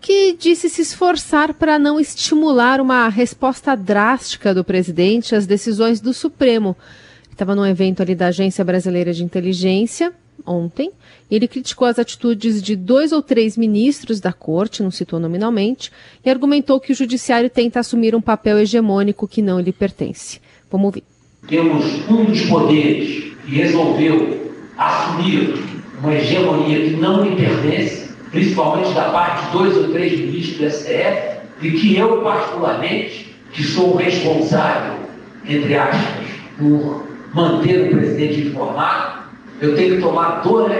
que 0.00 0.32
disse 0.34 0.70
se 0.70 0.82
esforçar 0.82 1.52
para 1.52 1.78
não 1.78 2.00
estimular 2.00 2.80
uma 2.80 3.08
resposta 3.08 3.74
drástica 3.74 4.54
do 4.54 4.64
presidente 4.64 5.34
às 5.34 5.46
decisões 5.46 6.00
do 6.00 6.14
Supremo. 6.14 6.76
Estava 7.30 7.54
num 7.54 7.66
evento 7.66 8.00
ali 8.00 8.14
da 8.14 8.28
Agência 8.28 8.64
Brasileira 8.64 9.12
de 9.12 9.24
Inteligência 9.24 10.14
ontem. 10.46 10.90
Ele 11.30 11.48
criticou 11.48 11.88
as 11.88 11.98
atitudes 11.98 12.62
de 12.62 12.76
dois 12.76 13.12
ou 13.12 13.20
três 13.20 13.56
ministros 13.56 14.20
da 14.20 14.32
corte, 14.32 14.82
não 14.82 14.90
citou 14.90 15.18
nominalmente, 15.18 15.90
e 16.24 16.30
argumentou 16.30 16.78
que 16.78 16.92
o 16.92 16.94
judiciário 16.94 17.50
tenta 17.50 17.80
assumir 17.80 18.14
um 18.14 18.20
papel 18.20 18.58
hegemônico 18.58 19.26
que 19.26 19.42
não 19.42 19.58
lhe 19.58 19.72
pertence. 19.72 20.40
Vamos 20.70 20.86
ouvir. 20.86 21.04
Temos 21.48 21.84
um 22.08 22.24
dos 22.24 22.42
poderes 22.46 23.34
que 23.44 23.54
resolveu 23.56 24.52
assumir 24.76 25.54
uma 26.00 26.14
hegemonia 26.14 26.80
que 26.80 26.96
não 26.96 27.24
lhe 27.24 27.36
pertence, 27.36 28.10
principalmente 28.30 28.92
da 28.92 29.10
parte 29.10 29.46
de 29.46 29.52
dois 29.52 29.76
ou 29.76 29.92
três 29.92 30.18
ministros 30.18 30.58
do 30.58 30.70
STF, 30.70 31.36
e 31.62 31.70
que 31.70 31.96
eu, 31.96 32.22
particularmente, 32.22 33.34
que 33.52 33.62
sou 33.62 33.94
o 33.94 33.96
responsável, 33.96 34.98
entre 35.48 35.74
aspas, 35.74 36.26
por 36.58 37.06
manter 37.32 37.86
o 37.86 37.96
presidente 37.96 38.48
informado, 38.48 39.15
eu 39.60 39.74
tenho 39.74 39.96
que 39.96 40.02
tomar 40.02 40.42
dois 40.42 40.70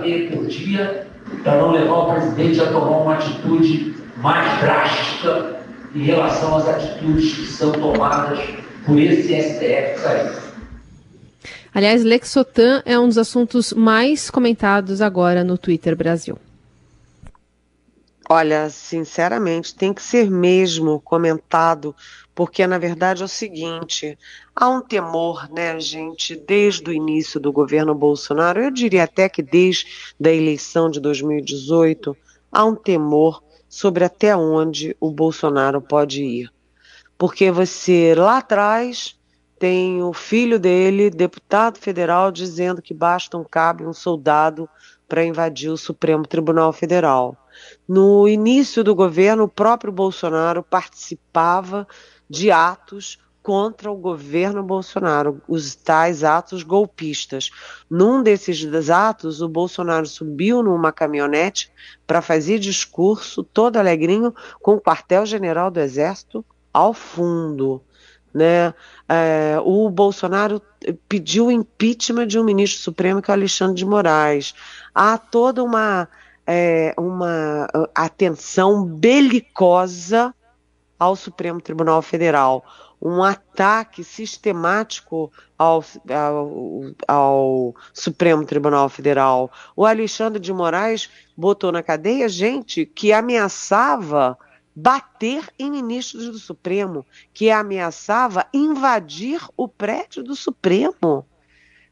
veia 0.00 0.30
por 0.30 0.46
dia 0.46 1.06
para 1.42 1.58
não 1.58 1.72
levar 1.72 1.94
o 1.94 2.12
presidente 2.12 2.60
a 2.60 2.66
tomar 2.66 2.98
uma 2.98 3.14
atitude 3.14 3.94
mais 4.18 4.60
drástica 4.60 5.60
em 5.94 6.02
relação 6.02 6.56
às 6.56 6.68
atitudes 6.68 7.34
que 7.34 7.46
são 7.46 7.72
tomadas 7.72 8.38
por 8.84 8.98
esse 8.98 9.34
STF 9.34 10.06
aí. 10.06 10.42
Aliás, 11.74 12.04
Lexotan 12.04 12.82
é 12.84 12.98
um 12.98 13.08
dos 13.08 13.16
assuntos 13.16 13.72
mais 13.72 14.30
comentados 14.30 15.00
agora 15.00 15.42
no 15.42 15.56
Twitter 15.56 15.96
Brasil. 15.96 16.38
Olha, 18.28 18.68
sinceramente, 18.70 19.74
tem 19.74 19.92
que 19.92 20.02
ser 20.02 20.30
mesmo 20.30 21.00
comentado, 21.00 21.94
porque 22.34 22.66
na 22.66 22.78
verdade 22.78 23.22
é 23.22 23.24
o 23.24 23.28
seguinte: 23.28 24.18
há 24.54 24.68
um 24.68 24.80
temor, 24.80 25.48
né, 25.50 25.78
gente, 25.80 26.36
desde 26.36 26.88
o 26.90 26.92
início 26.92 27.40
do 27.40 27.52
governo 27.52 27.94
Bolsonaro, 27.94 28.60
eu 28.60 28.70
diria 28.70 29.04
até 29.04 29.28
que 29.28 29.42
desde 29.42 29.86
a 30.24 30.30
eleição 30.30 30.90
de 30.90 31.00
2018, 31.00 32.16
há 32.50 32.64
um 32.64 32.74
temor 32.74 33.42
sobre 33.68 34.04
até 34.04 34.36
onde 34.36 34.96
o 35.00 35.10
Bolsonaro 35.10 35.80
pode 35.80 36.22
ir. 36.22 36.52
Porque 37.16 37.50
você 37.50 38.14
lá 38.14 38.38
atrás 38.38 39.16
tem 39.58 40.02
o 40.02 40.12
filho 40.12 40.58
dele, 40.58 41.08
deputado 41.08 41.78
federal, 41.78 42.32
dizendo 42.32 42.82
que 42.82 42.92
basta 42.92 43.38
um 43.38 43.44
cabo 43.44 43.84
e 43.84 43.86
um 43.86 43.92
soldado 43.92 44.68
para 45.08 45.24
invadir 45.24 45.70
o 45.70 45.76
Supremo 45.76 46.26
Tribunal 46.26 46.72
Federal. 46.72 47.36
No 47.86 48.26
início 48.26 48.82
do 48.82 48.94
governo, 48.94 49.44
o 49.44 49.48
próprio 49.48 49.92
Bolsonaro 49.92 50.62
participava 50.62 51.86
de 52.28 52.50
atos 52.50 53.18
contra 53.42 53.90
o 53.90 53.96
governo 53.96 54.62
Bolsonaro, 54.62 55.42
os 55.48 55.74
tais 55.74 56.22
atos 56.22 56.62
golpistas. 56.62 57.50
Num 57.90 58.22
desses 58.22 58.88
atos, 58.88 59.42
o 59.42 59.48
Bolsonaro 59.48 60.06
subiu 60.06 60.62
numa 60.62 60.92
caminhonete 60.92 61.70
para 62.06 62.22
fazer 62.22 62.58
discurso 62.58 63.42
todo 63.42 63.76
alegrinho 63.76 64.32
com 64.60 64.74
o 64.74 64.80
quartel-general 64.80 65.70
do 65.70 65.80
Exército 65.80 66.44
ao 66.72 66.94
fundo. 66.94 67.82
Né? 68.32 68.72
É, 69.08 69.58
o 69.62 69.90
Bolsonaro 69.90 70.62
pediu 71.08 71.50
impeachment 71.50 72.28
de 72.28 72.38
um 72.38 72.44
ministro 72.44 72.80
supremo 72.80 73.20
que 73.20 73.30
é 73.30 73.34
o 73.34 73.36
Alexandre 73.36 73.74
de 73.74 73.84
Moraes. 73.84 74.54
Há 74.94 75.18
toda 75.18 75.62
uma, 75.62 76.08
é, 76.46 76.94
uma 76.96 77.68
atenção 77.94 78.84
belicosa 78.84 80.34
ao 80.98 81.16
Supremo 81.16 81.60
Tribunal 81.60 82.00
Federal, 82.00 82.64
um 83.04 83.20
ataque 83.20 84.04
sistemático 84.04 85.32
ao, 85.58 85.84
ao, 86.08 86.84
ao, 87.08 87.74
Supremo 87.92 88.44
Tribunal 88.44 88.88
Federal. 88.88 89.50
O 89.74 89.84
Alexandre 89.84 90.38
de 90.38 90.52
Moraes 90.52 91.10
botou 91.36 91.72
na 91.72 91.82
cadeia 91.82 92.28
gente 92.28 92.86
que 92.86 93.12
ameaçava 93.12 94.38
bater 94.74 95.52
em 95.58 95.68
ministros 95.68 96.28
do 96.28 96.38
Supremo, 96.38 97.04
que 97.34 97.50
ameaçava 97.50 98.46
invadir 98.54 99.40
o 99.56 99.66
prédio 99.66 100.22
do 100.22 100.36
Supremo. 100.36 101.26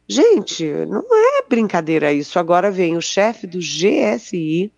Gente, 0.07 0.65
não 0.87 1.05
é 1.11 1.43
brincadeira 1.49 2.13
isso. 2.13 2.39
Agora 2.39 2.71
vem 2.71 2.97
o 2.97 3.03
chefe 3.03 3.49
do 3.49 3.59
GSI, 3.59 4.73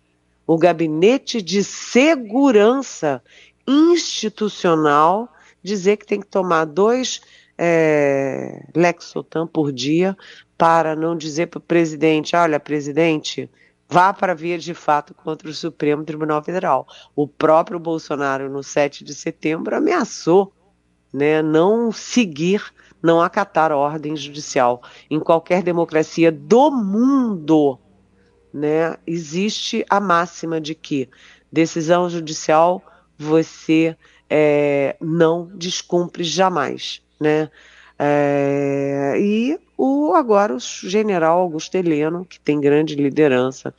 o 0.47 0.57
Gabinete 0.57 1.41
de 1.43 1.63
Segurança 1.63 3.21
Institucional, 3.67 5.32
dizer 5.63 5.97
que 5.97 6.05
tem 6.05 6.19
que 6.19 6.27
tomar 6.27 6.65
dois 6.65 7.21
é, 7.57 8.65
Lexotan 8.75 9.47
por 9.47 9.71
dia 9.71 10.17
para 10.57 10.95
não 10.95 11.15
dizer 11.15 11.47
para 11.47 11.59
o 11.59 11.61
presidente: 11.61 12.35
olha, 12.35 12.59
presidente, 12.59 13.49
vá 13.89 14.13
para 14.13 14.33
via 14.33 14.57
de 14.57 14.73
fato 14.73 15.13
contra 15.13 15.49
o 15.49 15.53
Supremo 15.53 16.03
Tribunal 16.03 16.43
Federal. 16.43 16.87
O 17.15 17.27
próprio 17.27 17.79
Bolsonaro, 17.79 18.49
no 18.49 18.63
7 18.63 19.03
de 19.03 19.13
setembro, 19.13 19.75
ameaçou 19.75 20.53
né, 21.13 21.41
não 21.41 21.91
seguir, 21.91 22.63
não 23.01 23.21
acatar 23.21 23.71
a 23.71 23.77
ordem 23.77 24.15
judicial. 24.15 24.81
Em 25.09 25.19
qualquer 25.19 25.61
democracia 25.61 26.31
do 26.31 26.71
mundo, 26.71 27.77
né, 28.51 28.97
existe 29.05 29.85
a 29.89 29.99
máxima 29.99 30.59
de 30.59 30.73
que 30.73 31.07
decisão 31.51 32.09
judicial 32.09 32.81
você 33.17 33.95
é, 34.35 34.95
não 34.99 35.47
descumpre 35.53 36.23
jamais. 36.23 37.03
Né? 37.19 37.51
É, 37.99 39.13
e 39.19 39.59
o 39.77 40.15
agora 40.15 40.55
o 40.55 40.59
general 40.59 41.41
Augusto 41.41 41.75
Heleno, 41.75 42.25
que 42.25 42.39
tem 42.39 42.59
grande 42.59 42.95
liderança 42.95 43.71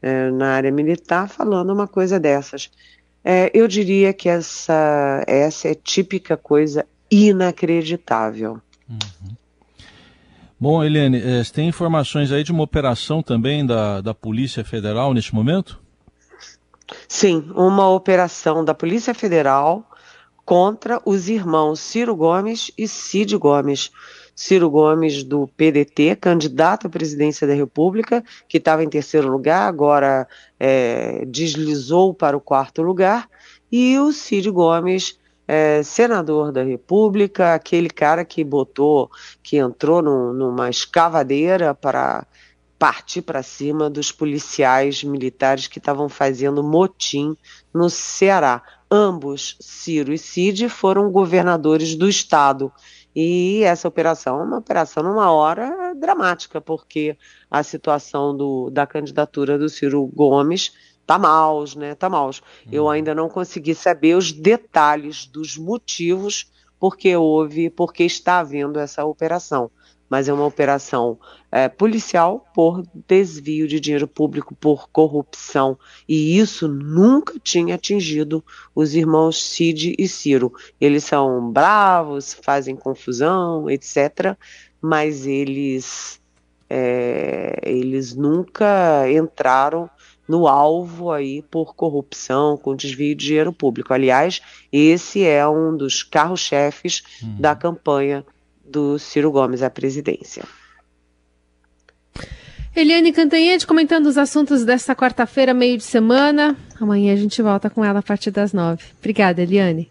é, 0.00 0.30
na 0.30 0.50
área 0.50 0.70
militar, 0.70 1.28
falando 1.28 1.72
uma 1.72 1.88
coisa 1.88 2.20
dessas. 2.20 2.70
É, 3.24 3.50
eu 3.52 3.66
diria 3.66 4.12
que 4.12 4.28
essa, 4.28 5.24
essa 5.26 5.66
é 5.66 5.74
típica 5.74 6.36
coisa 6.36 6.86
inacreditável. 7.10 8.60
Uhum. 8.88 9.36
Bom, 10.60 10.84
Eliane, 10.84 11.20
é, 11.20 11.42
você 11.42 11.52
tem 11.52 11.68
informações 11.68 12.30
aí 12.30 12.44
de 12.44 12.52
uma 12.52 12.62
operação 12.62 13.20
também 13.20 13.66
da, 13.66 14.00
da 14.00 14.14
Polícia 14.14 14.64
Federal 14.64 15.12
nesse 15.12 15.34
momento? 15.34 15.80
Sim, 17.08 17.50
uma 17.54 17.88
operação 17.88 18.64
da 18.64 18.74
Polícia 18.74 19.12
Federal 19.12 19.87
contra 20.48 20.98
os 21.04 21.28
irmãos 21.28 21.78
Ciro 21.78 22.16
Gomes 22.16 22.70
e 22.78 22.88
Cid 22.88 23.36
Gomes. 23.36 23.90
Ciro 24.34 24.70
Gomes, 24.70 25.22
do 25.22 25.46
PDT, 25.46 26.16
candidato 26.16 26.86
à 26.86 26.90
presidência 26.90 27.46
da 27.46 27.52
República, 27.52 28.24
que 28.48 28.56
estava 28.56 28.82
em 28.82 28.88
terceiro 28.88 29.28
lugar, 29.28 29.68
agora 29.68 30.26
é, 30.58 31.22
deslizou 31.26 32.14
para 32.14 32.34
o 32.34 32.40
quarto 32.40 32.80
lugar, 32.80 33.28
e 33.70 33.98
o 33.98 34.10
Cid 34.10 34.50
Gomes, 34.50 35.18
é, 35.46 35.82
senador 35.82 36.50
da 36.50 36.62
República, 36.62 37.52
aquele 37.52 37.90
cara 37.90 38.24
que 38.24 38.42
botou, 38.42 39.10
que 39.42 39.58
entrou 39.58 40.00
no, 40.00 40.32
numa 40.32 40.70
escavadeira 40.70 41.74
para 41.74 42.26
partir 42.78 43.22
para 43.22 43.42
cima 43.42 43.90
dos 43.90 44.12
policiais 44.12 45.02
militares 45.02 45.66
que 45.66 45.78
estavam 45.78 46.08
fazendo 46.08 46.62
motim 46.62 47.36
no 47.74 47.90
Ceará. 47.90 48.62
Ambos, 48.90 49.56
Ciro 49.60 50.12
e 50.12 50.18
Cid, 50.18 50.68
foram 50.68 51.10
governadores 51.10 51.94
do 51.94 52.08
estado 52.08 52.72
E 53.14 53.62
essa 53.64 53.88
operação 53.88 54.40
é 54.40 54.44
uma 54.44 54.58
operação 54.58 55.02
numa 55.02 55.30
hora 55.30 55.92
dramática, 55.94 56.60
porque 56.60 57.18
a 57.50 57.62
situação 57.62 58.36
do, 58.36 58.70
da 58.70 58.86
candidatura 58.86 59.58
do 59.58 59.68
Ciro 59.68 60.06
Gomes 60.06 60.72
tá 61.04 61.18
maus, 61.18 61.74
né? 61.74 61.94
Tá 61.94 62.08
maus. 62.08 62.40
Uhum. 62.64 62.72
Eu 62.72 62.88
ainda 62.88 63.14
não 63.14 63.28
consegui 63.28 63.74
saber 63.74 64.14
os 64.14 64.30
detalhes 64.30 65.26
dos 65.26 65.56
motivos 65.56 66.50
porque 66.78 67.16
houve, 67.16 67.70
porque 67.70 68.04
está 68.04 68.38
havendo 68.38 68.78
essa 68.78 69.04
operação 69.04 69.70
mas 70.08 70.28
é 70.28 70.32
uma 70.32 70.46
operação 70.46 71.18
é, 71.50 71.68
policial 71.68 72.46
por 72.54 72.82
desvio 73.06 73.66
de 73.68 73.80
dinheiro 73.80 74.08
público, 74.08 74.54
por 74.54 74.88
corrupção. 74.90 75.78
E 76.08 76.38
isso 76.38 76.66
nunca 76.66 77.38
tinha 77.42 77.74
atingido 77.74 78.44
os 78.74 78.94
irmãos 78.94 79.42
Cid 79.42 79.94
e 79.98 80.08
Ciro. 80.08 80.52
Eles 80.80 81.04
são 81.04 81.50
bravos, 81.50 82.34
fazem 82.34 82.76
confusão, 82.76 83.68
etc., 83.68 84.36
mas 84.80 85.26
eles, 85.26 86.20
é, 86.70 87.58
eles 87.64 88.14
nunca 88.14 89.10
entraram 89.10 89.90
no 90.28 90.46
alvo 90.46 91.10
aí 91.10 91.42
por 91.50 91.74
corrupção, 91.74 92.56
com 92.56 92.76
desvio 92.76 93.14
de 93.16 93.26
dinheiro 93.26 93.52
público. 93.52 93.94
Aliás, 93.94 94.42
esse 94.70 95.24
é 95.24 95.48
um 95.48 95.74
dos 95.74 96.02
carros-chefes 96.02 97.02
uhum. 97.22 97.40
da 97.40 97.56
campanha 97.56 98.24
do 98.68 98.98
Ciro 98.98 99.30
Gomes 99.30 99.62
à 99.62 99.70
presidência. 99.70 100.44
Eliane 102.76 103.12
Cantanhede 103.12 103.66
comentando 103.66 104.06
os 104.06 104.16
assuntos 104.16 104.64
desta 104.64 104.94
quarta-feira, 104.94 105.52
meio 105.52 105.76
de 105.76 105.82
semana. 105.82 106.56
Amanhã 106.80 107.12
a 107.12 107.16
gente 107.16 107.42
volta 107.42 107.68
com 107.68 107.84
ela 107.84 107.98
a 107.98 108.02
partir 108.02 108.30
das 108.30 108.52
nove. 108.52 108.84
Obrigada, 109.00 109.42
Eliane. 109.42 109.90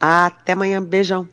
Até 0.00 0.54
amanhã. 0.54 0.82
Beijão. 0.82 1.28